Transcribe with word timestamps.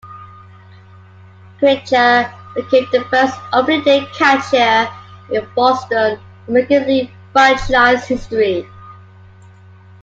Criger 1.59 2.33
became 2.55 2.87
the 2.91 3.05
first 3.11 3.37
Opening 3.53 3.83
Day 3.83 4.03
catcher 4.17 4.91
in 5.31 5.47
Boston 5.55 6.19
American 6.47 6.87
League 6.87 7.11
franchise's 7.33 8.07
history. 8.07 8.67